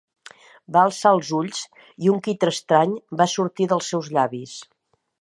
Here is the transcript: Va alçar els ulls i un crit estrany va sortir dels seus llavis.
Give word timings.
Va 0.77 0.81
alçar 0.89 1.11
els 1.17 1.29
ulls 1.41 1.59
i 2.07 2.11
un 2.15 2.25
crit 2.29 2.49
estrany 2.51 2.99
va 3.23 3.31
sortir 3.37 3.71
dels 3.75 3.95
seus 3.95 4.15
llavis. 4.19 4.61